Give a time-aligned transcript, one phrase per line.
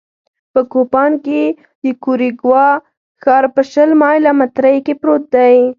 [0.53, 1.41] په کوپان کې
[1.83, 2.67] د کیوریګوا
[3.21, 5.55] ښار په شل مایله مترۍ کې پروت دی